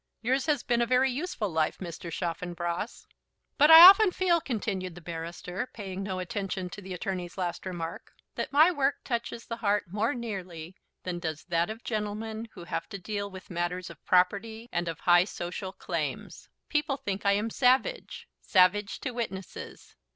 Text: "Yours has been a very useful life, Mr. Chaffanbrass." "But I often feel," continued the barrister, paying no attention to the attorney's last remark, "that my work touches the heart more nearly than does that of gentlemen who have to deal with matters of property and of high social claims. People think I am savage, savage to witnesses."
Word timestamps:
"Yours 0.23 0.47
has 0.47 0.63
been 0.63 0.81
a 0.81 0.85
very 0.87 1.11
useful 1.11 1.47
life, 1.47 1.77
Mr. 1.77 2.11
Chaffanbrass." 2.11 3.05
"But 3.59 3.69
I 3.69 3.87
often 3.87 4.09
feel," 4.11 4.41
continued 4.41 4.95
the 4.95 4.99
barrister, 4.99 5.69
paying 5.75 6.01
no 6.01 6.17
attention 6.17 6.71
to 6.71 6.81
the 6.81 6.95
attorney's 6.95 7.37
last 7.37 7.67
remark, 7.67 8.11
"that 8.33 8.51
my 8.51 8.71
work 8.71 9.03
touches 9.03 9.45
the 9.45 9.57
heart 9.57 9.83
more 9.91 10.15
nearly 10.15 10.75
than 11.03 11.19
does 11.19 11.43
that 11.49 11.69
of 11.69 11.83
gentlemen 11.83 12.47
who 12.53 12.63
have 12.63 12.89
to 12.89 12.97
deal 12.97 13.29
with 13.29 13.51
matters 13.51 13.91
of 13.91 14.03
property 14.03 14.67
and 14.71 14.87
of 14.87 15.01
high 15.01 15.25
social 15.25 15.71
claims. 15.71 16.49
People 16.67 16.97
think 16.97 17.23
I 17.23 17.33
am 17.33 17.51
savage, 17.51 18.27
savage 18.41 19.01
to 19.01 19.11
witnesses." 19.11 19.95